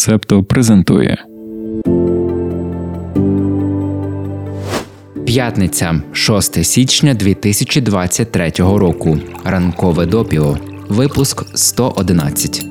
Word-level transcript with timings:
Септо 0.00 0.44
презентує. 0.44 1.24
П'ятниця, 5.26 6.02
6 6.12 6.64
січня 6.64 7.14
2023 7.14 8.52
року. 8.58 9.18
Ранкове 9.44 10.06
допіо. 10.06 10.58
Випуск 10.88 11.44
111. 11.54 12.66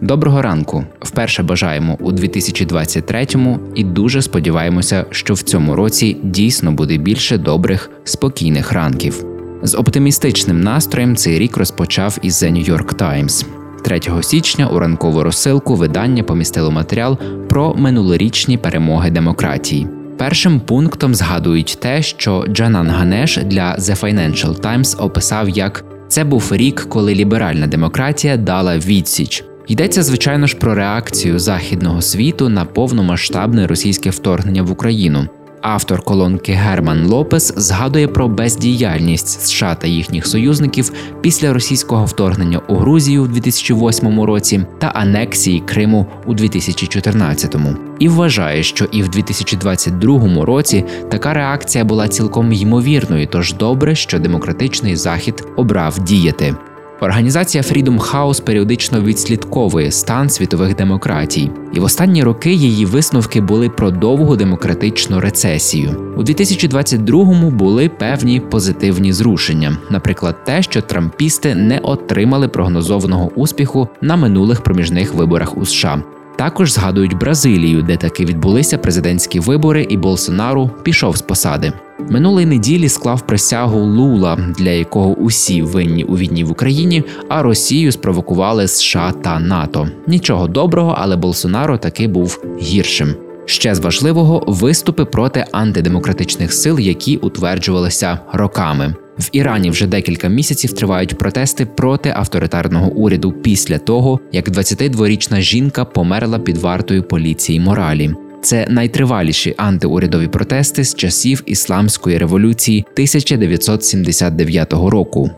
Доброго 0.00 0.42
ранку. 0.42 0.84
Вперше 1.00 1.42
бажаємо 1.42 1.98
у 2.00 2.12
2023-му 2.12 3.58
і 3.74 3.84
дуже 3.84 4.22
сподіваємося, 4.22 5.06
що 5.10 5.34
в 5.34 5.42
цьому 5.42 5.76
році 5.76 6.16
дійсно 6.22 6.72
буде 6.72 6.96
більше 6.96 7.38
добрих, 7.38 7.90
спокійних 8.04 8.72
ранків. 8.72 9.24
З 9.62 9.74
оптимістичним 9.74 10.60
настроєм 10.60 11.16
цей 11.16 11.38
рік 11.38 11.56
розпочав 11.56 12.18
із 12.22 12.42
The 12.42 12.52
New 12.52 12.70
York 12.70 12.94
Times. 12.94 13.59
3 13.80 14.00
січня 14.22 14.66
у 14.66 14.78
ранкову 14.78 15.22
розсилку 15.22 15.74
видання 15.74 16.22
помістило 16.22 16.70
матеріал 16.70 17.18
про 17.48 17.74
минулорічні 17.74 18.56
перемоги 18.56 19.10
демократії. 19.10 19.88
Першим 20.18 20.60
пунктом 20.60 21.14
згадують 21.14 21.78
те, 21.80 22.02
що 22.02 22.44
Джанан 22.48 22.88
Ганеш 22.88 23.36
для 23.36 23.76
The 23.76 24.00
Financial 24.00 24.60
Times 24.60 25.04
описав 25.04 25.48
як 25.48 25.84
це 26.08 26.24
був 26.24 26.48
рік, 26.50 26.86
коли 26.88 27.14
ліберальна 27.14 27.66
демократія 27.66 28.36
дала 28.36 28.78
відсіч. 28.78 29.44
Йдеться, 29.66 30.02
звичайно 30.02 30.46
ж, 30.46 30.56
про 30.56 30.74
реакцію 30.74 31.38
західного 31.38 32.02
світу 32.02 32.48
на 32.48 32.64
повномасштабне 32.64 33.66
російське 33.66 34.10
вторгнення 34.10 34.62
в 34.62 34.70
Україну. 34.70 35.26
Автор 35.62 36.02
колонки 36.02 36.52
Герман 36.52 37.06
Лопес 37.06 37.52
згадує 37.56 38.08
про 38.08 38.28
бездіяльність 38.28 39.40
США 39.40 39.74
та 39.74 39.86
їхніх 39.86 40.26
союзників 40.26 40.92
після 41.20 41.52
російського 41.52 42.04
вторгнення 42.04 42.60
у 42.68 42.76
Грузію 42.76 43.22
у 43.22 43.26
2008 43.26 44.22
році 44.22 44.60
та 44.78 44.86
анексії 44.86 45.60
Криму 45.60 46.06
у 46.26 46.34
2014-му. 46.34 47.76
і 47.98 48.08
вважає, 48.08 48.62
що 48.62 48.84
і 48.84 49.02
в 49.02 49.08
2022 49.08 50.44
році 50.44 50.84
така 51.10 51.34
реакція 51.34 51.84
була 51.84 52.08
цілком 52.08 52.52
ймовірною. 52.52 53.26
Тож 53.26 53.54
добре, 53.54 53.94
що 53.94 54.18
демократичний 54.18 54.96
захід 54.96 55.44
обрав 55.56 55.98
діяти. 55.98 56.54
Організація 57.00 57.62
Freedom 57.62 57.98
House 57.98 58.42
періодично 58.42 59.00
відслідковує 59.00 59.90
стан 59.90 60.30
світових 60.30 60.76
демократій, 60.76 61.50
і 61.72 61.80
в 61.80 61.84
останні 61.84 62.22
роки 62.22 62.52
її 62.52 62.86
висновки 62.86 63.40
були 63.40 63.68
про 63.68 63.90
довгу 63.90 64.36
демократичну 64.36 65.20
рецесію. 65.20 66.14
У 66.16 66.22
2022-му 66.22 67.50
були 67.50 67.88
певні 67.88 68.40
позитивні 68.40 69.12
зрушення, 69.12 69.76
наприклад, 69.90 70.44
те, 70.44 70.62
що 70.62 70.82
трампісти 70.82 71.54
не 71.54 71.78
отримали 71.78 72.48
прогнозованого 72.48 73.30
успіху 73.34 73.88
на 74.00 74.16
минулих 74.16 74.60
проміжних 74.62 75.14
виборах 75.14 75.58
у 75.58 75.66
США. 75.66 76.02
Також 76.40 76.72
згадують 76.72 77.18
Бразилію, 77.18 77.82
де 77.82 77.96
таки 77.96 78.24
відбулися 78.24 78.78
президентські 78.78 79.40
вибори, 79.40 79.86
і 79.88 79.96
Болсонару 79.96 80.70
пішов 80.82 81.16
з 81.16 81.22
посади. 81.22 81.72
Минулої 82.10 82.46
неділі 82.46 82.88
склав 82.88 83.26
присягу 83.26 83.80
Лула, 83.80 84.38
для 84.58 84.70
якого 84.70 85.14
усі 85.14 85.62
винні 85.62 86.04
у 86.04 86.16
війні 86.16 86.44
в 86.44 86.50
Україні, 86.50 87.04
а 87.28 87.42
Росію 87.42 87.92
спровокували 87.92 88.68
США 88.68 89.12
та 89.22 89.40
НАТО. 89.40 89.88
Нічого 90.06 90.48
доброго, 90.48 90.94
але 90.98 91.16
Болсонаро 91.16 91.78
таки 91.78 92.08
був 92.08 92.44
гіршим. 92.60 93.14
Ще 93.44 93.74
з 93.74 93.80
важливого 93.80 94.44
виступи 94.46 95.04
проти 95.04 95.44
антидемократичних 95.52 96.52
сил, 96.52 96.78
які 96.78 97.16
утверджувалися 97.16 98.18
роками. 98.32 98.94
В 99.20 99.28
Ірані 99.32 99.70
вже 99.70 99.86
декілька 99.86 100.28
місяців 100.28 100.72
тривають 100.72 101.18
протести 101.18 101.66
проти 101.66 102.12
авторитарного 102.16 102.90
уряду 102.90 103.32
після 103.32 103.78
того, 103.78 104.20
як 104.32 104.48
22-річна 104.48 105.40
жінка 105.40 105.84
померла 105.84 106.38
під 106.38 106.56
вартою 106.56 107.02
поліції 107.02 107.60
моралі. 107.60 108.14
Це 108.42 108.66
найтриваліші 108.70 109.54
антиурядові 109.56 110.28
протести 110.28 110.84
з 110.84 110.94
часів 110.94 111.42
ісламської 111.46 112.18
революції 112.18 112.84
1979 112.94 114.72
року. 114.72 115.30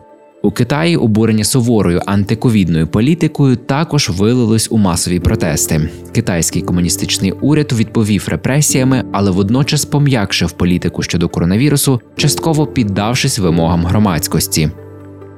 У 0.42 0.50
Китаї 0.50 0.96
обурення 0.96 1.44
суворою 1.44 2.00
антиковідною 2.06 2.86
політикою 2.86 3.56
також 3.56 4.10
вилилось 4.10 4.68
у 4.70 4.78
масові 4.78 5.20
протести. 5.20 5.88
Китайський 6.12 6.62
комуністичний 6.62 7.32
уряд 7.32 7.72
відповів 7.72 8.28
репресіями, 8.28 9.04
але 9.12 9.30
водночас 9.30 9.84
пом'якшив 9.84 10.52
політику 10.52 11.02
щодо 11.02 11.28
коронавірусу, 11.28 12.00
частково 12.16 12.66
піддавшись 12.66 13.38
вимогам 13.38 13.84
громадськості. 13.86 14.70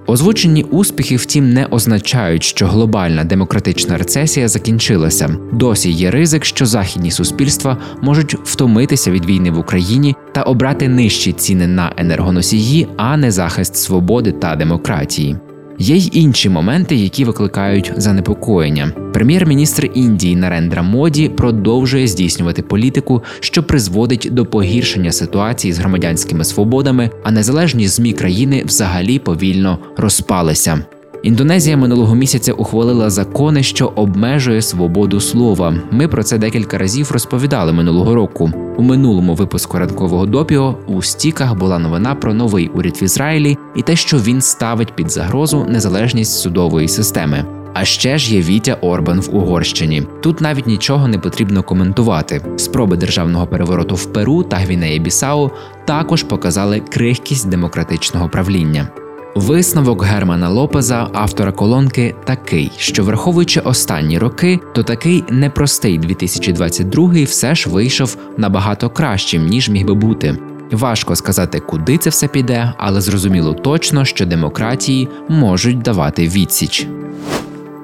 Озвучені 0.07 0.63
успіхи, 0.63 1.17
втім, 1.17 1.53
не 1.53 1.67
означають, 1.67 2.43
що 2.43 2.67
глобальна 2.67 3.25
демократична 3.25 3.97
рецесія 3.97 4.49
закінчилася. 4.49 5.37
Досі 5.53 5.91
є 5.91 6.11
ризик, 6.11 6.45
що 6.45 6.67
західні 6.67 7.11
суспільства 7.11 7.79
можуть 8.03 8.35
втомитися 8.35 9.11
від 9.11 9.25
війни 9.25 9.51
в 9.51 9.59
Україні 9.59 10.15
та 10.33 10.43
обрати 10.43 10.89
нижчі 10.89 11.33
ціни 11.33 11.67
на 11.67 11.93
енергоносії, 11.97 12.89
а 12.97 13.17
не 13.17 13.31
захист 13.31 13.77
свободи 13.77 14.33
та 14.33 14.57
демократії. 14.57 15.37
Є 15.79 15.97
й 15.97 16.11
інші 16.13 16.49
моменти, 16.49 16.95
які 16.97 17.25
викликають 17.25 17.93
занепокоєння. 17.97 18.93
Прем'єр-міністр 19.15 19.91
Індії 19.95 20.37
Нарендра 20.37 20.83
Моді 20.83 21.29
продовжує 21.29 22.07
здійснювати 22.07 22.63
політику, 22.63 23.23
що 23.41 23.63
призводить 23.63 24.29
до 24.33 24.47
погіршення 24.47 25.13
ситуації 25.13 25.73
з 25.73 25.79
громадянськими 25.79 26.45
свободами, 26.45 27.11
а 27.23 27.31
незалежні 27.31 27.89
змі 27.89 28.13
країни 28.13 28.63
взагалі 28.67 29.19
повільно 29.19 29.79
розпалися. 29.97 30.85
Індонезія 31.25 31.77
минулого 31.77 32.15
місяця 32.15 32.53
ухвалила 32.53 33.11
закони, 33.11 33.63
що 33.63 33.87
обмежує 33.87 34.63
свободу 34.63 35.21
слова. 35.21 35.75
Ми 35.91 36.09
про 36.09 36.23
це 36.23 36.39
декілька 36.39 36.79
разів 36.79 37.13
розповідали 37.13 37.73
минулого 37.73 38.15
року. 38.15 38.53
У 38.77 38.83
минулому 38.83 39.35
випуску 39.35 39.79
ранкового 39.79 40.27
допіо 40.27 40.79
у 40.87 41.03
стіках 41.03 41.55
була 41.55 41.79
новина 41.79 42.15
про 42.15 42.35
новий 42.35 42.69
уряд 42.69 42.99
в 43.01 43.03
Ізраїлі 43.03 43.59
і 43.77 43.83
те, 43.83 43.97
що 43.97 44.19
він 44.19 44.41
ставить 44.41 44.97
під 44.97 45.11
загрозу 45.11 45.67
незалежність 45.69 46.41
судової 46.41 46.89
системи. 46.89 47.45
А 47.75 47.85
ще 47.85 48.19
ж 48.19 48.35
є 48.35 48.43
Вітя 48.43 48.75
Орбан 48.75 49.21
в 49.21 49.37
Угорщині. 49.37 50.03
Тут 50.23 50.41
навіть 50.41 50.67
нічого 50.67 51.09
не 51.09 51.19
потрібно 51.19 51.63
коментувати. 51.63 52.41
Спроби 52.57 52.97
державного 52.97 53.47
перевороту 53.47 53.95
в 53.95 54.13
Перу 54.13 54.43
та 54.43 54.57
Гвінеї 54.57 55.01
Бісау 55.01 55.51
також 55.85 56.23
показали 56.23 56.81
крихкість 56.81 57.49
демократичного 57.49 58.29
правління. 58.29 58.89
Висновок 59.35 60.05
Германа 60.05 60.49
Лопеза, 60.49 61.09
автора 61.13 61.53
колонки, 61.53 62.15
такий, 62.25 62.73
що 62.77 63.05
враховуючи 63.05 63.61
останні 63.61 64.19
роки, 64.19 64.61
то 64.75 64.83
такий 64.83 65.25
непростий 65.31 65.99
2022 65.99 67.13
все 67.25 67.55
ж 67.55 67.71
вийшов 67.71 68.17
набагато 68.37 68.91
кращим 68.91 69.47
ніж 69.47 69.69
міг 69.69 69.87
би 69.87 69.95
бути. 69.95 70.37
Важко 70.71 71.17
сказати, 71.17 71.61
куди 71.61 71.99
це 71.99 72.11
все 72.11 72.29
піде, 72.29 72.73
але 72.79 73.01
зрозуміло 73.01 73.53
точно, 73.53 74.05
що 74.05 74.27
демократії 74.27 75.09
можуть 75.29 75.83
давати 75.83 76.29
відсіч. 76.29 76.87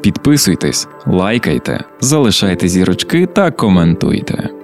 Підписуйтесь, 0.03 0.89
лайкайте, 1.07 1.85
залишайте 2.01 2.69
зірочки 2.69 3.27
та 3.27 3.51
коментуйте. 3.51 4.60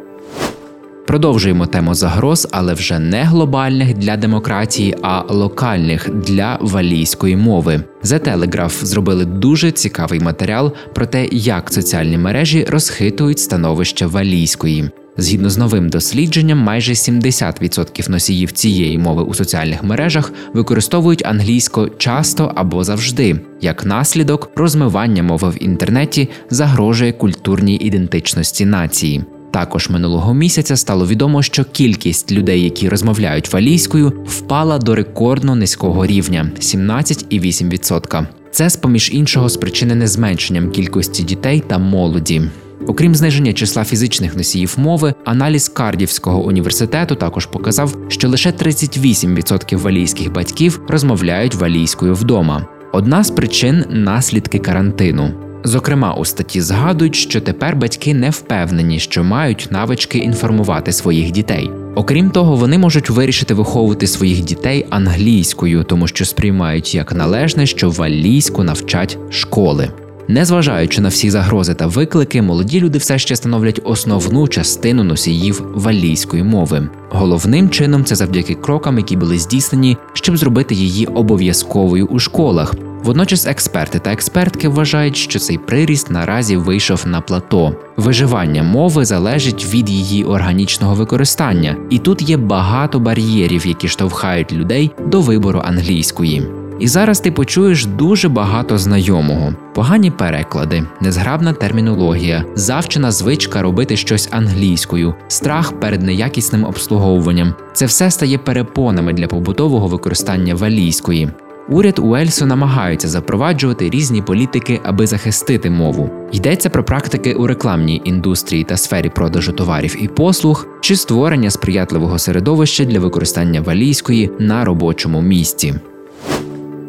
Продовжуємо 1.06 1.66
тему 1.66 1.94
загроз, 1.94 2.48
але 2.50 2.74
вже 2.74 2.98
не 2.98 3.24
глобальних 3.24 3.94
для 3.94 4.16
демократії, 4.16 4.96
а 5.02 5.32
локальних 5.32 6.10
для 6.10 6.58
валійської 6.60 7.36
мови. 7.36 7.82
The 8.04 8.28
Telegraph 8.28 8.84
зробили 8.84 9.24
дуже 9.24 9.72
цікавий 9.72 10.20
матеріал 10.20 10.72
про 10.94 11.06
те, 11.06 11.28
як 11.32 11.72
соціальні 11.72 12.18
мережі 12.18 12.66
розхитують 12.70 13.38
становище 13.38 14.06
валійської. 14.06 14.90
Згідно 15.16 15.50
з 15.50 15.58
новим 15.58 15.88
дослідженням, 15.88 16.58
майже 16.58 16.92
70% 16.92 18.10
носіїв 18.10 18.52
цієї 18.52 18.98
мови 18.98 19.22
у 19.22 19.34
соціальних 19.34 19.84
мережах 19.84 20.32
використовують 20.54 21.26
англійсько 21.26 21.88
часто 21.88 22.52
або 22.54 22.84
завжди. 22.84 23.40
Як 23.60 23.86
наслідок, 23.86 24.50
розмивання 24.56 25.22
мови 25.22 25.48
в 25.50 25.62
інтернеті 25.62 26.28
загрожує 26.50 27.12
культурній 27.12 27.76
ідентичності 27.76 28.64
нації. 28.64 29.24
Також 29.56 29.90
минулого 29.90 30.34
місяця 30.34 30.76
стало 30.76 31.06
відомо, 31.06 31.42
що 31.42 31.64
кількість 31.64 32.32
людей, 32.32 32.62
які 32.62 32.88
розмовляють 32.88 33.52
валійською, 33.52 34.12
впала 34.26 34.78
до 34.78 34.94
рекордно 34.94 35.54
низького 35.54 36.06
рівня 36.06 36.50
17,8%. 36.60 38.26
Це 38.50 38.70
з 38.70 38.76
поміж 38.76 39.10
іншого 39.12 39.48
спричинене 39.48 40.06
зменшенням 40.06 40.70
кількості 40.70 41.22
дітей 41.22 41.62
та 41.66 41.78
молоді. 41.78 42.42
Окрім 42.86 43.14
зниження 43.14 43.52
числа 43.52 43.84
фізичних 43.84 44.36
носіїв 44.36 44.74
мови, 44.76 45.14
аналіз 45.24 45.68
Кардівського 45.68 46.44
університету 46.44 47.14
також 47.14 47.46
показав, 47.46 47.96
що 48.08 48.28
лише 48.28 48.50
38% 48.50 49.76
валійських 49.76 50.32
батьків 50.32 50.80
розмовляють 50.88 51.54
валійською 51.54 52.14
вдома. 52.14 52.66
Одна 52.92 53.24
з 53.24 53.30
причин 53.30 53.84
наслідки 53.90 54.58
карантину. 54.58 55.45
Зокрема, 55.66 56.14
у 56.14 56.24
статті 56.24 56.60
згадують, 56.60 57.14
що 57.14 57.40
тепер 57.40 57.76
батьки 57.76 58.14
не 58.14 58.30
впевнені, 58.30 58.98
що 58.98 59.24
мають 59.24 59.68
навички 59.70 60.18
інформувати 60.18 60.92
своїх 60.92 61.30
дітей. 61.30 61.70
Окрім 61.94 62.30
того, 62.30 62.56
вони 62.56 62.78
можуть 62.78 63.10
вирішити 63.10 63.54
виховувати 63.54 64.06
своїх 64.06 64.40
дітей 64.40 64.86
англійською, 64.90 65.84
тому 65.84 66.06
що 66.06 66.24
сприймають 66.24 66.94
як 66.94 67.12
належне, 67.12 67.66
що 67.66 67.90
валійську 67.90 68.62
навчать 68.62 69.18
школи. 69.30 69.90
Незважаючи 70.28 71.00
на 71.00 71.08
всі 71.08 71.30
загрози 71.30 71.74
та 71.74 71.86
виклики, 71.86 72.42
молоді 72.42 72.80
люди 72.80 72.98
все 72.98 73.18
ще 73.18 73.36
становлять 73.36 73.80
основну 73.84 74.48
частину 74.48 75.04
носіїв 75.04 75.62
валійської 75.74 76.42
мови. 76.42 76.88
Головним 77.10 77.70
чином 77.70 78.04
це 78.04 78.14
завдяки 78.14 78.54
крокам, 78.54 78.98
які 78.98 79.16
були 79.16 79.38
здійснені, 79.38 79.96
щоб 80.12 80.36
зробити 80.36 80.74
її 80.74 81.06
обов'язковою 81.06 82.06
у 82.06 82.18
школах. 82.18 82.74
Водночас 83.06 83.46
експерти 83.46 83.98
та 83.98 84.12
експертки 84.12 84.68
вважають, 84.68 85.16
що 85.16 85.38
цей 85.38 85.58
приріст 85.58 86.10
наразі 86.10 86.56
вийшов 86.56 87.02
на 87.06 87.20
плато. 87.20 87.76
Виживання 87.96 88.62
мови 88.62 89.04
залежить 89.04 89.74
від 89.74 89.90
її 89.90 90.24
органічного 90.24 90.94
використання, 90.94 91.76
і 91.90 91.98
тут 91.98 92.28
є 92.28 92.36
багато 92.36 93.00
бар'єрів, 93.00 93.66
які 93.66 93.88
штовхають 93.88 94.52
людей 94.52 94.90
до 95.06 95.20
вибору 95.20 95.62
англійської. 95.64 96.46
І 96.80 96.88
зараз 96.88 97.20
ти 97.20 97.30
почуєш 97.30 97.86
дуже 97.86 98.28
багато 98.28 98.78
знайомого: 98.78 99.54
погані 99.74 100.10
переклади, 100.10 100.84
незграбна 101.00 101.52
термінологія, 101.52 102.44
завчена 102.54 103.10
звичка 103.10 103.62
робити 103.62 103.96
щось 103.96 104.28
англійською, 104.30 105.14
страх 105.28 105.80
перед 105.80 106.02
неякісним 106.02 106.64
обслуговуванням. 106.64 107.54
Це 107.72 107.86
все 107.86 108.10
стає 108.10 108.38
перепонами 108.38 109.12
для 109.12 109.26
побутового 109.26 109.86
використання 109.86 110.54
валійської. 110.54 111.30
Уряд 111.68 111.98
Уельсу 111.98 112.46
намагається 112.46 113.08
запроваджувати 113.08 113.90
різні 113.90 114.22
політики, 114.22 114.80
аби 114.84 115.06
захистити 115.06 115.70
мову. 115.70 116.10
Йдеться 116.32 116.70
про 116.70 116.84
практики 116.84 117.34
у 117.34 117.46
рекламній 117.46 118.02
індустрії 118.04 118.64
та 118.64 118.76
сфері 118.76 119.08
продажу 119.08 119.52
товарів 119.52 119.96
і 120.00 120.08
послуг, 120.08 120.66
чи 120.80 120.96
створення 120.96 121.50
сприятливого 121.50 122.18
середовища 122.18 122.84
для 122.84 123.00
використання 123.00 123.60
валійської 123.60 124.30
на 124.38 124.64
робочому 124.64 125.22
місці. 125.22 125.74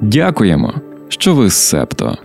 Дякуємо, 0.01 0.73
що 1.09 1.35
ви 1.35 1.49
з 1.49 1.53
Септо. 1.53 2.17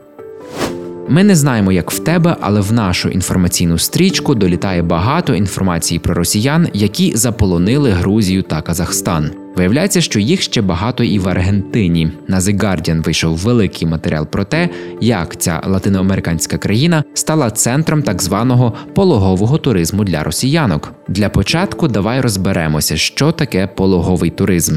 Ми 1.08 1.24
не 1.24 1.36
знаємо, 1.36 1.72
як 1.72 1.90
в 1.90 1.98
тебе, 1.98 2.36
але 2.40 2.60
в 2.60 2.72
нашу 2.72 3.08
інформаційну 3.08 3.78
стрічку 3.78 4.34
долітає 4.34 4.82
багато 4.82 5.34
інформації 5.34 5.98
про 5.98 6.14
росіян, 6.14 6.68
які 6.72 7.16
заполонили 7.16 7.90
Грузію 7.90 8.42
та 8.42 8.62
Казахстан. 8.62 9.30
Виявляється, 9.56 10.00
що 10.00 10.20
їх 10.20 10.42
ще 10.42 10.62
багато 10.62 11.04
і 11.04 11.18
в 11.18 11.28
Аргентині. 11.28 12.10
На 12.28 12.40
The 12.40 12.56
Guardian 12.60 13.02
вийшов 13.02 13.36
великий 13.36 13.88
матеріал 13.88 14.26
про 14.26 14.44
те, 14.44 14.68
як 15.00 15.36
ця 15.40 15.62
латиноамериканська 15.66 16.58
країна 16.58 17.04
стала 17.14 17.50
центром 17.50 18.02
так 18.02 18.22
званого 18.22 18.72
пологового 18.94 19.58
туризму 19.58 20.04
для 20.04 20.22
росіянок. 20.22 20.92
Для 21.08 21.28
початку 21.28 21.88
давай 21.88 22.20
розберемося, 22.20 22.96
що 22.96 23.32
таке 23.32 23.66
пологовий 23.66 24.30
туризм. 24.30 24.76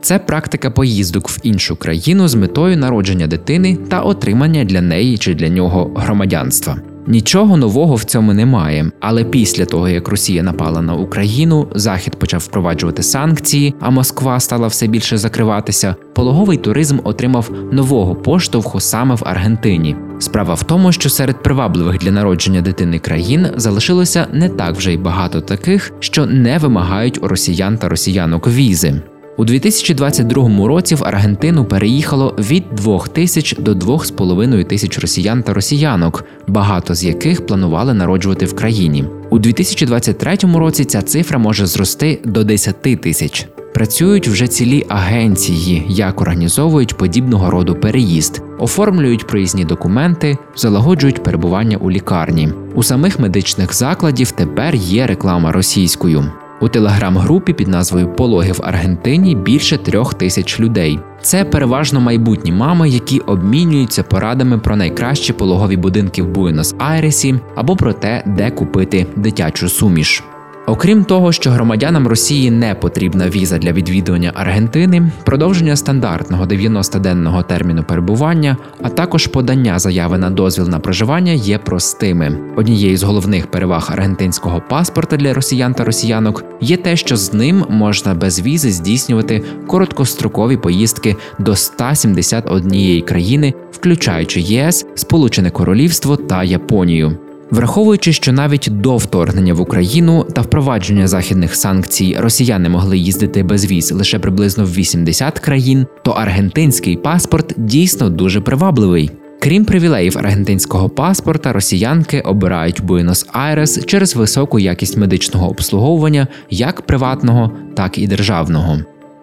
Це 0.00 0.18
практика 0.18 0.70
поїздок 0.70 1.28
в 1.28 1.40
іншу 1.42 1.76
країну 1.76 2.28
з 2.28 2.34
метою 2.34 2.76
народження 2.76 3.26
дитини 3.26 3.78
та 3.88 4.00
отримання 4.00 4.64
для 4.64 4.80
неї 4.80 5.18
чи 5.18 5.34
для 5.34 5.48
нього 5.48 5.90
громадянства. 5.96 6.76
Нічого 7.06 7.56
нового 7.56 7.94
в 7.94 8.04
цьому 8.04 8.34
немає, 8.34 8.90
але 9.00 9.24
після 9.24 9.64
того, 9.64 9.88
як 9.88 10.08
Росія 10.08 10.42
напала 10.42 10.82
на 10.82 10.94
Україну, 10.94 11.68
Захід 11.74 12.16
почав 12.16 12.40
впроваджувати 12.40 13.02
санкції, 13.02 13.74
а 13.80 13.90
Москва 13.90 14.40
стала 14.40 14.66
все 14.66 14.86
більше 14.86 15.18
закриватися. 15.18 15.96
Пологовий 16.14 16.58
туризм 16.58 16.98
отримав 17.04 17.50
нового 17.72 18.14
поштовху 18.14 18.80
саме 18.80 19.14
в 19.14 19.22
Аргентині. 19.24 19.96
Справа 20.18 20.54
в 20.54 20.62
тому, 20.62 20.92
що 20.92 21.10
серед 21.10 21.42
привабливих 21.42 21.98
для 21.98 22.10
народження 22.10 22.60
дитини 22.60 22.98
країн 22.98 23.46
залишилося 23.56 24.26
не 24.32 24.48
так 24.48 24.76
вже 24.76 24.92
й 24.92 24.96
багато 24.96 25.40
таких, 25.40 25.92
що 26.00 26.26
не 26.26 26.58
вимагають 26.58 27.22
у 27.22 27.28
росіян 27.28 27.78
та 27.78 27.88
росіянок 27.88 28.48
візи. 28.48 29.02
У 29.36 29.44
2022 29.44 30.66
році 30.66 30.94
в 30.94 31.04
Аргентину 31.04 31.64
переїхало 31.64 32.34
від 32.38 32.64
2 32.72 32.98
тисяч 32.98 33.56
до 33.58 33.72
2,5 33.72 34.64
тисяч 34.64 34.98
росіян 34.98 35.42
та 35.42 35.54
росіянок, 35.54 36.24
багато 36.46 36.94
з 36.94 37.04
яких 37.04 37.46
планували 37.46 37.94
народжувати 37.94 38.46
в 38.46 38.56
країні. 38.56 39.04
У 39.30 39.38
2023 39.38 40.36
році 40.54 40.84
ця 40.84 41.02
цифра 41.02 41.38
може 41.38 41.66
зрости 41.66 42.20
до 42.24 42.44
10 42.44 42.82
тисяч. 42.82 43.48
Працюють 43.74 44.28
вже 44.28 44.46
цілі 44.46 44.84
агенції, 44.88 45.86
як 45.88 46.20
організовують 46.20 46.96
подібного 46.96 47.50
роду 47.50 47.74
переїзд, 47.74 48.42
оформлюють 48.58 49.26
проїзні 49.26 49.64
документи, 49.64 50.38
залагоджують 50.56 51.22
перебування 51.22 51.76
у 51.76 51.90
лікарні. 51.90 52.48
У 52.74 52.82
самих 52.82 53.20
медичних 53.20 53.74
закладів 53.74 54.30
тепер 54.30 54.74
є 54.74 55.06
реклама 55.06 55.52
російською. 55.52 56.24
У 56.60 56.68
телеграм-групі 56.68 57.52
під 57.52 57.68
назвою 57.68 58.08
Пологи 58.08 58.52
в 58.52 58.60
Аргентині 58.62 59.34
більше 59.34 59.78
трьох 59.78 60.14
тисяч 60.14 60.60
людей. 60.60 60.98
Це 61.22 61.44
переважно 61.44 62.00
майбутні 62.00 62.52
мами, 62.52 62.88
які 62.88 63.18
обмінюються 63.18 64.02
порадами 64.02 64.58
про 64.58 64.76
найкращі 64.76 65.32
пологові 65.32 65.76
будинки 65.76 66.22
в 66.22 66.28
Буенос-Айресі 66.28 67.38
або 67.54 67.76
про 67.76 67.92
те, 67.92 68.22
де 68.26 68.50
купити 68.50 69.06
дитячу 69.16 69.68
суміш. 69.68 70.24
Окрім 70.66 71.04
того, 71.04 71.32
що 71.32 71.50
громадянам 71.50 72.06
Росії 72.06 72.50
не 72.50 72.74
потрібна 72.74 73.28
віза 73.28 73.58
для 73.58 73.72
відвідування 73.72 74.32
Аргентини, 74.34 75.12
продовження 75.24 75.76
стандартного 75.76 76.44
90-денного 76.44 77.42
терміну 77.42 77.82
перебування, 77.82 78.56
а 78.82 78.88
також 78.88 79.26
подання 79.26 79.78
заяви 79.78 80.18
на 80.18 80.30
дозвіл 80.30 80.68
на 80.68 80.78
проживання 80.78 81.32
є 81.32 81.58
простими. 81.58 82.38
Однією 82.56 82.96
з 82.96 83.02
головних 83.02 83.46
переваг 83.46 83.88
аргентинського 83.92 84.62
паспорта 84.68 85.16
для 85.16 85.34
росіян 85.34 85.74
та 85.74 85.84
росіянок 85.84 86.44
є 86.60 86.76
те, 86.76 86.96
що 86.96 87.16
з 87.16 87.34
ним 87.34 87.64
можна 87.68 88.14
без 88.14 88.40
візи 88.40 88.70
здійснювати 88.70 89.42
короткострокові 89.66 90.56
поїздки 90.56 91.16
до 91.38 91.56
171 91.56 93.02
країни, 93.02 93.54
включаючи 93.72 94.40
ЄС, 94.40 94.86
Сполучене 94.94 95.50
Королівство 95.50 96.16
та 96.16 96.44
Японію. 96.44 97.18
Враховуючи, 97.50 98.12
що 98.12 98.32
навіть 98.32 98.68
до 98.70 98.96
вторгнення 98.96 99.54
в 99.54 99.60
Україну 99.60 100.26
та 100.32 100.40
впровадження 100.40 101.06
західних 101.06 101.54
санкцій 101.54 102.16
росіяни 102.18 102.68
могли 102.68 102.98
їздити 102.98 103.42
без 103.42 103.66
віз 103.66 103.92
лише 103.92 104.18
приблизно 104.18 104.64
в 104.64 104.74
80 104.74 105.38
країн, 105.38 105.86
то 106.04 106.10
аргентинський 106.10 106.96
паспорт 106.96 107.54
дійсно 107.56 108.10
дуже 108.10 108.40
привабливий. 108.40 109.10
Крім 109.40 109.64
привілеїв 109.64 110.18
аргентинського 110.18 110.88
паспорта, 110.88 111.52
росіянки 111.52 112.20
обирають 112.20 112.82
Буенос-Айрес 112.82 113.84
через 113.84 114.16
високу 114.16 114.58
якість 114.58 114.96
медичного 114.96 115.50
обслуговування 115.50 116.26
як 116.50 116.82
приватного, 116.82 117.50
так 117.74 117.98
і 117.98 118.06
державного. 118.06 118.78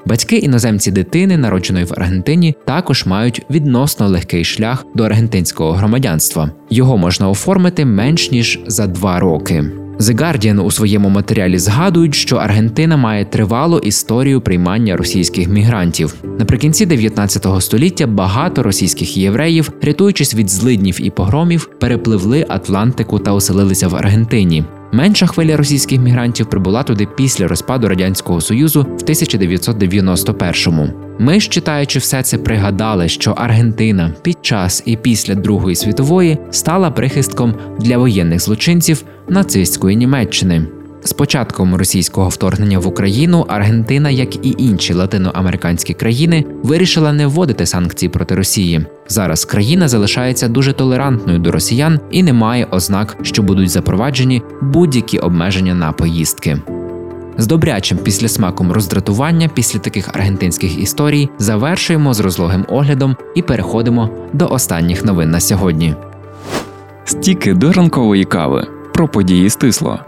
Батьки 0.06 0.38
іноземці 0.38 0.92
дитини, 0.92 1.38
народженої 1.38 1.86
в 1.86 1.94
Аргентині, 1.94 2.56
також 2.65 3.06
мають 3.06 3.42
відносно 3.50 4.07
легкий 4.07 4.44
шлях 4.44 4.86
до 4.95 5.03
аргентинського 5.03 5.71
громадянства. 5.71 6.51
Його 6.69 6.98
можна 6.98 7.30
оформити 7.30 7.86
менш 7.86 8.31
ніж 8.31 8.59
за 8.68 8.88
два 8.88 9.19
роки. 9.19 9.63
The 10.00 10.15
Guardian 10.15 10.59
у 10.59 10.71
своєму 10.71 11.09
матеріалі 11.09 11.57
згадують, 11.57 12.16
що 12.16 12.35
Аргентина 12.35 12.97
має 12.97 13.25
тривалу 13.25 13.78
історію 13.78 14.42
приймання 14.42 14.97
російських 14.97 15.49
мігрантів. 15.49 16.16
Наприкінці 16.40 16.85
19 16.85 17.47
століття 17.59 18.07
багато 18.07 18.64
російських 18.64 19.18
євреїв, 19.18 19.71
рятуючись 19.81 20.35
від 20.35 20.49
злиднів 20.49 20.97
і 21.02 21.09
погромів, 21.09 21.69
перепливли 21.80 22.45
Атлантику 22.49 23.19
та 23.19 23.33
оселилися 23.33 23.87
в 23.87 23.95
Аргентині. 23.95 24.64
Менша 24.92 25.28
хвиля 25.28 25.57
російських 25.57 26.00
мігрантів 26.00 26.50
прибула 26.50 26.83
туди 26.83 27.07
після 27.18 27.48
розпаду 27.48 27.88
радянського 27.88 28.42
союзу 28.42 28.88
в 29.00 29.04
1991-му. 29.04 30.90
Ми 31.19 31.40
ж 31.40 31.50
читаючи 31.50 32.00
все 32.00 32.24
це, 32.24 32.38
пригадали, 32.38 33.10
що 33.10 33.31
Аргентина 33.31 34.14
під 34.21 34.45
час 34.45 34.83
і 34.86 34.98
після 34.98 35.36
Другої 35.36 35.76
світової 35.76 36.38
стала 36.52 36.92
прихистком 36.92 37.56
для 37.80 37.98
воєнних 37.98 38.40
злочинців 38.40 39.04
нацистської 39.30 39.95
Німеччини. 39.98 40.68
З 41.03 41.13
початком 41.13 41.75
російського 41.75 42.29
вторгнення 42.29 42.79
в 42.79 42.87
Україну 42.87 43.45
Аргентина, 43.49 44.09
як 44.09 44.45
і 44.45 44.55
інші 44.57 44.93
латиноамериканські 44.93 45.93
країни, 45.93 46.45
вирішила 46.63 47.13
не 47.13 47.27
вводити 47.27 47.65
санкції 47.65 48.09
проти 48.09 48.35
Росії. 48.35 48.85
Зараз 49.07 49.45
країна 49.45 49.87
залишається 49.87 50.47
дуже 50.47 50.73
толерантною 50.73 51.39
до 51.39 51.51
росіян 51.51 51.99
і 52.11 52.23
не 52.23 52.33
має 52.33 52.65
ознак, 52.65 53.17
що 53.21 53.43
будуть 53.43 53.69
запроваджені 53.69 54.41
будь-які 54.61 55.19
обмеження 55.19 55.75
на 55.75 55.91
поїздки. 55.91 56.61
З 57.37 57.47
добрячим 57.47 57.97
післясмаком 57.97 58.71
роздратування 58.71 59.49
після 59.53 59.79
таких 59.79 60.09
аргентинських 60.15 60.79
історій 60.79 61.29
завершуємо 61.39 62.13
з 62.13 62.19
розлогим 62.19 62.65
оглядом 62.69 63.15
і 63.35 63.41
переходимо 63.41 64.09
до 64.33 64.47
останніх 64.47 65.05
новин 65.05 65.31
на 65.31 65.39
сьогодні. 65.39 65.95
Стіки 67.05 67.53
до 67.53 67.71
ранкової 67.71 68.25
кави 68.25 68.67
про 68.93 69.07
події 69.07 69.49
стисло. 69.49 69.99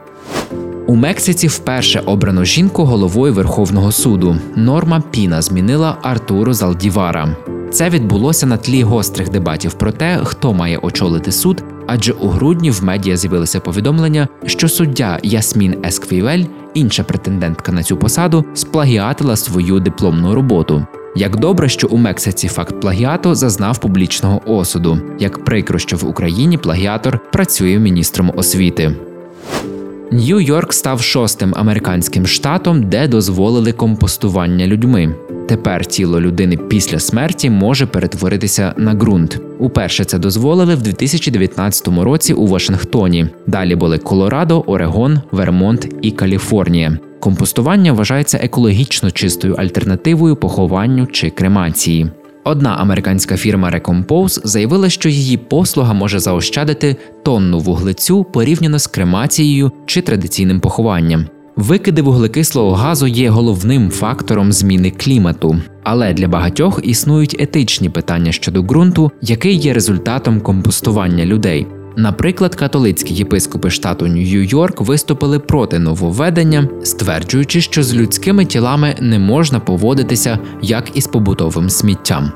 У 0.88 0.96
Мексиці 0.96 1.48
вперше 1.48 2.00
обрано 2.06 2.44
жінку 2.44 2.86
головою 2.86 3.34
Верховного 3.34 3.92
суду. 3.92 4.36
Норма 4.56 5.04
Піна 5.12 5.42
змінила 5.42 5.98
Артуру 6.02 6.54
Залдівара. 6.54 7.36
Це 7.72 7.90
відбулося 7.90 8.46
на 8.46 8.58
тлі 8.58 8.84
гострих 8.84 9.30
дебатів 9.30 9.74
про 9.74 9.92
те, 9.92 10.20
хто 10.24 10.54
має 10.54 10.78
очолити 10.78 11.32
суд, 11.32 11.64
адже 11.88 12.12
у 12.14 12.28
грудні 12.28 12.72
в 12.72 12.84
медіа 12.84 13.18
з'явилися 13.18 13.60
повідомлення, 13.60 14.28
що 14.46 14.70
суддя 14.70 15.20
Ясмін 15.24 15.76
Есквівель, 15.86 16.44
інша 16.74 17.04
претендентка 17.04 17.72
на 17.72 17.84
цю 17.84 17.98
посаду, 17.98 18.46
сплагіатила 18.54 19.36
свою 19.36 19.80
дипломну 19.80 20.36
роботу. 20.36 20.86
Як 21.16 21.40
добре, 21.40 21.70
що 21.70 21.88
у 21.88 21.98
Мексиці 21.98 22.48
факт 22.48 22.82
плагіату 22.82 23.36
зазнав 23.36 23.78
публічного 23.78 24.42
осуду, 24.46 25.00
як 25.20 25.44
прикро, 25.44 25.80
що 25.80 25.98
в 25.98 26.06
Україні 26.06 26.58
плагіатор 26.58 27.20
працює 27.32 27.80
міністром 27.80 28.32
освіти. 28.36 28.96
Нью-Йорк 30.14 30.74
став 30.74 31.02
шостим 31.02 31.54
американським 31.56 32.28
штатом, 32.28 32.84
де 32.84 33.08
дозволили 33.08 33.72
компостування 33.72 34.68
людьми. 34.68 35.16
Тепер 35.48 35.86
тіло 35.86 36.22
людини 36.22 36.58
після 36.58 37.00
смерті 37.00 37.50
може 37.50 37.86
перетворитися 37.86 38.74
на 38.78 38.94
ґрунт. 38.94 39.42
Уперше 39.60 40.06
це 40.06 40.20
дозволили 40.20 40.76
в 40.76 40.82
2019 40.82 41.88
році 41.88 42.34
у 42.34 42.48
Вашингтоні. 42.48 43.28
Далі 43.48 43.76
були 43.76 43.98
Колорадо, 43.98 44.60
Орегон, 44.60 45.20
Вермонт 45.32 45.88
і 46.02 46.12
Каліфорнія. 46.12 46.98
Компостування 47.20 47.94
вважається 47.94 48.40
екологічно 48.42 49.12
чистою 49.12 49.54
альтернативою 49.54 50.36
похованню 50.36 51.06
чи 51.06 51.30
кремації. 51.30 52.12
Одна 52.44 52.70
американська 52.70 53.38
фірма 53.38 53.70
Recompose 53.70 54.42
заявила, 54.44 54.90
що 54.90 55.10
її 55.10 55.38
послуга 55.38 55.94
може 55.94 56.20
заощадити 56.20 56.96
тонну 57.24 57.60
вуглецю 57.60 58.24
порівняно 58.24 58.80
з 58.80 58.88
кремацією 58.88 59.72
чи 59.86 60.02
традиційним 60.02 60.60
похованням. 60.60 61.26
Викиди 61.56 62.02
вуглекислого 62.02 62.72
газу 62.72 63.08
є 63.08 63.30
головним 63.30 63.90
фактором 63.90 64.54
зміни 64.54 64.92
клімату, 64.92 65.58
але 65.84 66.14
для 66.14 66.28
багатьох 66.28 66.80
існують 66.84 67.36
етичні 67.40 67.90
питання 67.90 68.32
щодо 68.32 68.62
ґрунту, 68.62 69.12
який 69.22 69.56
є 69.56 69.74
результатом 69.74 70.42
компостування 70.42 71.26
людей. 71.26 71.68
Наприклад, 71.98 72.56
католицькі 72.56 73.14
єпископи 73.14 73.70
штату 73.70 74.06
Нью-Йорк 74.06 74.84
виступили 74.84 75.40
проти 75.40 75.80
нововведення, 75.80 76.68
стверджуючи, 76.84 77.62
що 77.62 77.84
з 77.84 77.96
людськими 77.96 78.46
тілами 78.46 78.96
не 79.02 79.20
можна 79.20 79.60
поводитися 79.60 80.40
як 80.62 80.98
із 80.98 81.08
побутовим 81.08 81.70
сміттям. 81.70 82.32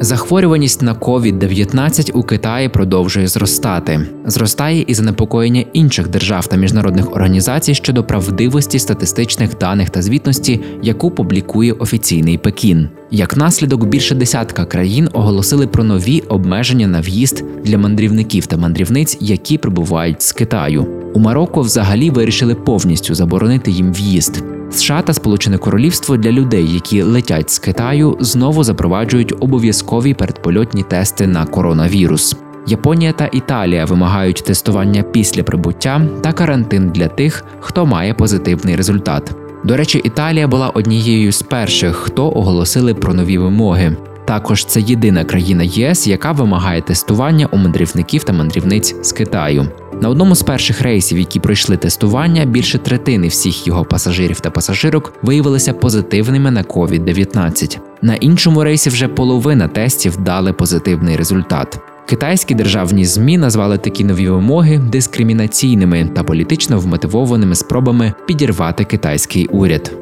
Захворюваність 0.00 0.82
на 0.82 0.94
COVID-19 0.94 2.12
у 2.12 2.22
Китаї 2.22 2.68
продовжує 2.68 3.28
зростати. 3.28 4.00
Зростає 4.26 4.84
і 4.86 4.94
занепокоєння 4.94 5.64
інших 5.72 6.08
держав 6.08 6.46
та 6.46 6.56
міжнародних 6.56 7.12
організацій 7.12 7.74
щодо 7.74 8.04
правдивості 8.04 8.78
статистичних 8.78 9.58
даних 9.58 9.90
та 9.90 10.02
звітності, 10.02 10.60
яку 10.82 11.10
публікує 11.10 11.72
офіційний 11.72 12.38
Пекін. 12.38 12.88
Як 13.10 13.36
наслідок, 13.36 13.84
більше 13.84 14.14
десятка 14.14 14.64
країн 14.64 15.08
оголосили 15.12 15.66
про 15.66 15.84
нові 15.84 16.20
обмеження 16.20 16.86
на 16.86 17.00
в'їзд 17.00 17.44
для 17.64 17.78
мандрівників 17.78 18.46
та 18.46 18.56
мандрівниць, 18.56 19.18
які 19.20 19.58
прибувають 19.58 20.22
з 20.22 20.32
Китаю. 20.32 20.86
У 21.14 21.18
Марокко 21.18 21.60
взагалі 21.60 22.10
вирішили 22.10 22.54
повністю 22.54 23.14
заборонити 23.14 23.70
їм 23.70 23.92
в'їзд. 23.92 24.51
США 24.74 25.02
та 25.02 25.14
Сполучене 25.14 25.58
Королівство 25.58 26.16
для 26.16 26.32
людей, 26.32 26.74
які 26.74 27.02
летять 27.02 27.50
з 27.50 27.58
Китаю, 27.58 28.16
знову 28.20 28.64
запроваджують 28.64 29.34
обов'язкові 29.40 30.14
передпольотні 30.14 30.82
тести 30.82 31.26
на 31.26 31.46
коронавірус. 31.46 32.36
Японія 32.66 33.12
та 33.12 33.28
Італія 33.32 33.84
вимагають 33.84 34.44
тестування 34.46 35.02
після 35.02 35.42
прибуття 35.42 36.02
та 36.20 36.32
карантин 36.32 36.90
для 36.90 37.08
тих, 37.08 37.44
хто 37.60 37.86
має 37.86 38.14
позитивний 38.14 38.76
результат. 38.76 39.32
До 39.64 39.76
речі, 39.76 40.00
Італія 40.04 40.48
була 40.48 40.68
однією 40.68 41.32
з 41.32 41.42
перших, 41.42 41.96
хто 41.96 42.30
оголосили 42.30 42.94
про 42.94 43.14
нові 43.14 43.38
вимоги. 43.38 43.96
Також 44.24 44.64
це 44.64 44.80
єдина 44.80 45.24
країна 45.24 45.62
ЄС, 45.62 46.06
яка 46.06 46.32
вимагає 46.32 46.80
тестування 46.80 47.46
у 47.46 47.56
мандрівників 47.56 48.24
та 48.24 48.32
мандрівниць 48.32 48.96
з 49.02 49.12
Китаю. 49.12 49.68
На 50.02 50.08
одному 50.08 50.34
з 50.34 50.42
перших 50.42 50.80
рейсів, 50.80 51.18
які 51.18 51.40
пройшли 51.40 51.76
тестування, 51.76 52.44
більше 52.44 52.78
третини 52.78 53.28
всіх 53.28 53.66
його 53.66 53.84
пасажирів 53.84 54.40
та 54.40 54.50
пасажирок 54.50 55.14
виявилися 55.22 55.72
позитивними 55.72 56.50
на 56.50 56.62
COVID-19. 56.62 57.78
На 58.02 58.14
іншому 58.14 58.64
рейсі 58.64 58.90
вже 58.90 59.08
половина 59.08 59.68
тестів 59.68 60.16
дали 60.16 60.52
позитивний 60.52 61.16
результат. 61.16 61.78
Китайські 62.06 62.54
державні 62.54 63.04
змі 63.04 63.38
назвали 63.38 63.78
такі 63.78 64.04
нові 64.04 64.28
вимоги 64.28 64.78
дискримінаційними 64.78 66.10
та 66.14 66.22
політично 66.24 66.78
вмотивованими 66.78 67.54
спробами 67.54 68.12
підірвати 68.26 68.84
китайський 68.84 69.46
уряд. 69.46 69.92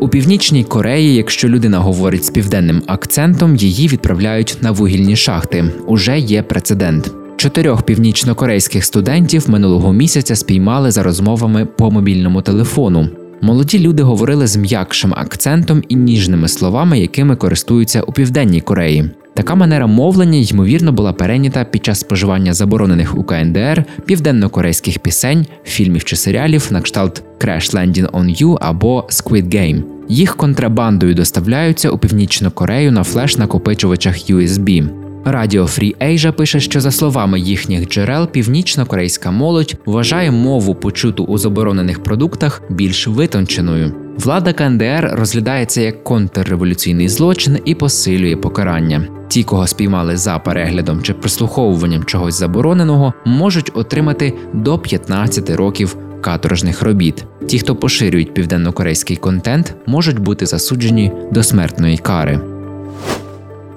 У 0.00 0.08
північній 0.08 0.64
Кореї, 0.64 1.14
якщо 1.14 1.48
людина 1.48 1.78
говорить 1.78 2.24
з 2.24 2.30
південним 2.30 2.82
акцентом, 2.86 3.56
її 3.56 3.88
відправляють 3.88 4.58
на 4.60 4.70
вугільні 4.70 5.16
шахти. 5.16 5.64
Уже 5.86 6.18
є 6.18 6.42
прецедент. 6.42 7.17
Чотирьох 7.38 7.82
північнокорейських 7.82 8.84
студентів 8.84 9.50
минулого 9.50 9.92
місяця 9.92 10.36
спіймали 10.36 10.90
за 10.90 11.02
розмовами 11.02 11.66
по 11.66 11.90
мобільному 11.90 12.42
телефону. 12.42 13.08
Молоді 13.40 13.78
люди 13.78 14.02
говорили 14.02 14.46
з 14.46 14.56
м'якшим 14.56 15.14
акцентом 15.16 15.82
і 15.88 15.96
ніжними 15.96 16.48
словами, 16.48 17.00
якими 17.00 17.36
користуються 17.36 18.02
у 18.02 18.12
південній 18.12 18.60
Кореї. 18.60 19.10
Така 19.34 19.54
манера 19.54 19.86
мовлення 19.86 20.38
ймовірно 20.38 20.92
була 20.92 21.12
перейнята 21.12 21.64
під 21.64 21.84
час 21.84 22.00
споживання 22.00 22.54
заборонених 22.54 23.18
у 23.18 23.24
КНДР 23.24 23.84
південно-корейських 24.06 24.98
пісень, 24.98 25.46
фільмів 25.64 26.04
чи 26.04 26.16
серіалів 26.16 26.68
на 26.70 26.80
кшталт 26.80 27.22
Crash 27.40 27.74
Landing 27.74 28.10
on 28.10 28.42
You 28.42 28.58
або 28.60 29.06
Squid 29.10 29.54
Game. 29.54 29.82
Їх 30.08 30.36
контрабандою 30.36 31.14
доставляються 31.14 31.90
у 31.90 31.98
північну 31.98 32.50
Корею 32.50 32.92
на 32.92 33.02
флеш-накопичувачах 33.02 34.30
USB. 34.30 34.88
Радіо 35.24 35.64
Free 35.64 35.96
Asia 35.96 36.32
пише, 36.32 36.60
що 36.60 36.80
за 36.80 36.90
словами 36.90 37.40
їхніх 37.40 37.88
джерел, 37.88 38.28
північно-корейська 38.28 39.30
молодь 39.30 39.76
вважає 39.86 40.30
мову, 40.30 40.74
почуту 40.74 41.24
у 41.24 41.38
заборонених 41.38 42.02
продуктах, 42.02 42.62
більш 42.70 43.08
витонченою. 43.08 43.94
Влада 44.18 44.52
КНДР 44.52 45.10
розглядається 45.12 45.80
як 45.80 46.04
контрреволюційний 46.04 47.08
злочин 47.08 47.58
і 47.64 47.74
посилює 47.74 48.36
покарання. 48.36 49.08
Ті, 49.28 49.42
кого 49.44 49.66
спіймали 49.66 50.16
за 50.16 50.38
переглядом 50.38 51.02
чи 51.02 51.14
прослуховуванням 51.14 52.04
чогось 52.04 52.38
забороненого, 52.38 53.14
можуть 53.24 53.70
отримати 53.74 54.34
до 54.54 54.78
15 54.78 55.50
років 55.50 55.96
каторжних 56.20 56.82
робіт. 56.82 57.24
Ті, 57.46 57.58
хто 57.58 57.76
поширюють 57.76 58.34
південнокорейський 58.34 59.16
контент, 59.16 59.74
можуть 59.86 60.18
бути 60.18 60.46
засуджені 60.46 61.12
до 61.32 61.42
смертної 61.42 61.98
кари. 61.98 62.57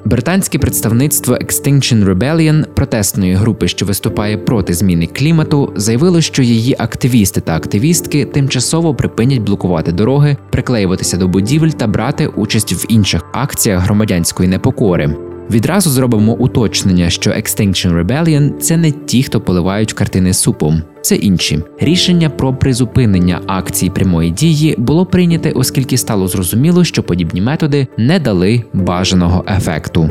Британське 0.05 0.59
представництво 0.59 1.35
Extinction 1.35 2.05
Rebellion, 2.05 2.65
протестної 2.65 3.33
групи, 3.33 3.67
що 3.67 3.85
виступає 3.85 4.37
проти 4.37 4.73
зміни 4.73 5.07
клімату, 5.07 5.73
заявило, 5.75 6.21
що 6.21 6.43
її 6.43 6.75
активісти 6.79 7.41
та 7.41 7.55
активістки 7.55 8.25
тимчасово 8.25 8.95
припинять 8.95 9.39
блокувати 9.39 9.91
дороги, 9.91 10.37
приклеюватися 10.49 11.17
до 11.17 11.27
будівель 11.27 11.69
та 11.69 11.87
брати 11.87 12.27
участь 12.27 12.73
в 12.73 12.85
інших 12.89 13.21
акціях 13.33 13.83
громадянської 13.83 14.49
непокори. 14.49 15.30
Відразу 15.49 15.89
зробимо 15.89 16.33
уточнення, 16.33 17.09
що 17.09 17.31
Extinction 17.31 18.05
Rebellion– 18.05 18.57
це 18.59 18.77
не 18.77 18.91
ті, 18.91 19.23
хто 19.23 19.41
поливають 19.41 19.93
картини 19.93 20.33
супом, 20.33 20.81
це 21.01 21.15
інші. 21.15 21.59
Рішення 21.79 22.29
про 22.29 22.53
призупинення 22.53 23.41
акцій 23.47 23.89
прямої 23.89 24.31
дії 24.31 24.75
було 24.77 25.05
прийняте, 25.05 25.51
оскільки 25.51 25.97
стало 25.97 26.27
зрозуміло, 26.27 26.83
що 26.83 27.03
подібні 27.03 27.41
методи 27.41 27.87
не 27.97 28.19
дали 28.19 28.63
бажаного 28.73 29.45
ефекту. 29.57 30.09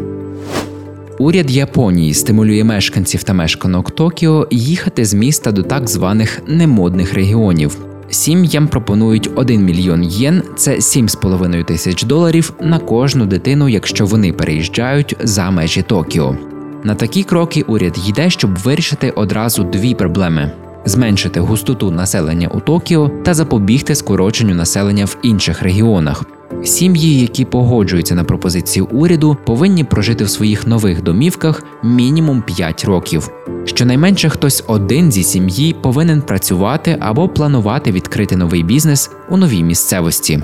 Уряд 1.19 1.51
Японії 1.51 2.15
стимулює 2.15 2.65
мешканців 2.65 3.23
та 3.23 3.33
мешканок 3.33 3.91
Токіо 3.91 4.49
їхати 4.51 5.05
з 5.05 5.15
міста 5.15 5.53
до 5.53 5.63
так 5.63 5.89
званих 5.89 6.43
немодних 6.47 7.15
регіонів. 7.15 7.90
Сім'ям 8.11 8.69
пропонують 8.69 9.31
1 9.35 9.65
мільйон 9.65 10.05
єн, 10.05 10.43
це 10.57 10.75
7,5 10.75 11.65
тисяч 11.65 12.03
доларів 12.03 12.53
на 12.61 12.79
кожну 12.79 13.27
дитину, 13.27 13.69
якщо 13.69 14.07
вони 14.07 14.33
переїжджають 14.33 15.17
за 15.21 15.51
межі 15.51 15.83
Токіо. 15.83 16.37
На 16.85 16.95
такі 16.95 17.23
кроки 17.23 17.63
уряд 17.63 17.99
йде, 18.09 18.31
щоб 18.31 18.59
вирішити 18.59 19.11
одразу 19.11 19.65
дві 19.65 19.95
проблеми: 19.95 20.53
зменшити 20.85 21.41
густоту 21.41 21.91
населення 21.91 22.49
у 22.49 22.61
Токіо 22.61 23.11
та 23.25 23.35
запобігти 23.35 23.95
скороченню 23.95 24.55
населення 24.55 25.05
в 25.05 25.17
інших 25.23 25.63
регіонах. 25.63 26.25
Сім'ї, 26.65 27.21
які 27.21 27.45
погоджуються 27.45 28.15
на 28.15 28.25
пропозицію 28.25 28.89
уряду, 28.93 29.37
повинні 29.47 29.85
прожити 29.85 30.25
в 30.25 30.31
своїх 30.31 30.67
нових 30.67 31.03
домівках 31.03 31.63
мінімум 31.83 32.43
5 32.43 32.85
років. 32.85 33.31
Щонайменше 33.65 34.29
хтось 34.29 34.65
один 34.67 35.13
зі 35.13 35.23
сім'ї 35.23 35.77
повинен 35.83 36.23
працювати 36.23 36.97
або 37.01 37.29
планувати 37.29 37.93
відкрити 37.93 38.37
новий 38.37 38.63
бізнес 38.63 39.11
у 39.29 39.37
новій 39.37 39.63
місцевості. 39.63 40.43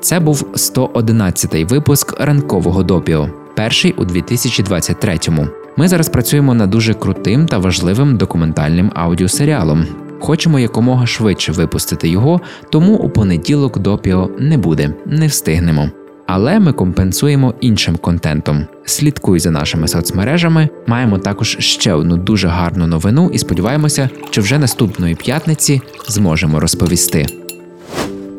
Це 0.00 0.20
був 0.20 0.42
111-й 0.54 1.64
випуск 1.64 2.20
ранкового 2.20 2.82
допіо, 2.82 3.28
перший 3.54 3.92
у 3.92 4.04
2023-му. 4.04 5.48
Ми 5.76 5.88
зараз 5.88 6.08
працюємо 6.08 6.54
над 6.54 6.70
дуже 6.70 6.94
крутим 6.94 7.46
та 7.46 7.58
важливим 7.58 8.16
документальним 8.16 8.92
аудіосеріалом. 8.94 9.86
Хочемо 10.20 10.58
якомога 10.58 11.06
швидше 11.06 11.52
випустити 11.52 12.08
його, 12.08 12.40
тому 12.70 12.96
у 12.96 13.10
понеділок 13.10 13.78
допіо 13.78 14.30
не 14.38 14.58
буде, 14.58 14.94
не 15.06 15.26
встигнемо. 15.26 15.90
Але 16.26 16.60
ми 16.60 16.72
компенсуємо 16.72 17.54
іншим 17.60 17.96
контентом. 17.96 18.66
Слідкуй 18.84 19.40
за 19.40 19.50
нашими 19.50 19.88
соцмережами. 19.88 20.68
Маємо 20.86 21.18
також 21.18 21.56
ще 21.60 21.92
одну 21.92 22.16
дуже 22.16 22.48
гарну 22.48 22.86
новину 22.86 23.30
і 23.32 23.38
сподіваємося, 23.38 24.10
що 24.30 24.42
вже 24.42 24.58
наступної 24.58 25.14
п'ятниці 25.14 25.80
зможемо 26.08 26.60
розповісти. 26.60 27.26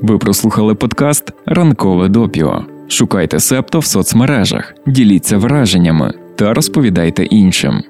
Ви 0.02 0.18
прослухали 0.18 0.76
подкаст 0.76 1.32
Ранкове 1.46 2.08
допіо. 2.08 2.66
Шукайте 2.88 3.40
Септо 3.40 3.80
в 3.80 3.86
соцмережах, 3.86 4.74
діліться 4.88 5.38
враженнями 5.38 6.14
та 6.36 6.54
розповідайте 6.54 7.24
іншим. 7.24 7.84